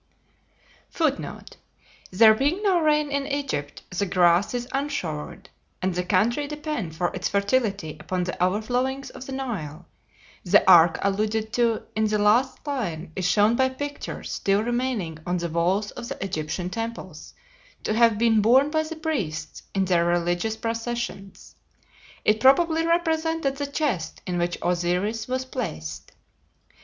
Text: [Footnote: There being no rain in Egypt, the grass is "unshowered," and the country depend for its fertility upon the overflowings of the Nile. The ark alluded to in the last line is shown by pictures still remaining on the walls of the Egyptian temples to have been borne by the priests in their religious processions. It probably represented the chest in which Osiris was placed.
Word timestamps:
[Footnote: 0.89 1.57
There 2.09 2.33
being 2.33 2.63
no 2.63 2.79
rain 2.79 3.11
in 3.11 3.27
Egypt, 3.27 3.83
the 3.95 4.07
grass 4.07 4.55
is 4.55 4.67
"unshowered," 4.73 5.47
and 5.79 5.93
the 5.93 6.03
country 6.03 6.47
depend 6.47 6.95
for 6.95 7.13
its 7.13 7.29
fertility 7.29 7.97
upon 7.99 8.23
the 8.23 8.35
overflowings 8.43 9.11
of 9.11 9.27
the 9.27 9.31
Nile. 9.31 9.85
The 10.43 10.67
ark 10.67 10.97
alluded 11.03 11.53
to 11.53 11.83
in 11.95 12.05
the 12.07 12.17
last 12.17 12.65
line 12.65 13.11
is 13.15 13.27
shown 13.29 13.55
by 13.55 13.69
pictures 13.69 14.31
still 14.31 14.63
remaining 14.63 15.19
on 15.27 15.37
the 15.37 15.49
walls 15.49 15.91
of 15.91 16.07
the 16.07 16.25
Egyptian 16.25 16.71
temples 16.71 17.35
to 17.83 17.93
have 17.93 18.17
been 18.17 18.41
borne 18.41 18.71
by 18.71 18.81
the 18.81 18.95
priests 18.95 19.61
in 19.75 19.85
their 19.85 20.03
religious 20.03 20.57
processions. 20.57 21.55
It 22.25 22.39
probably 22.39 22.87
represented 22.87 23.57
the 23.57 23.67
chest 23.67 24.23
in 24.25 24.39
which 24.39 24.57
Osiris 24.63 25.27
was 25.27 25.45
placed. 25.45 26.13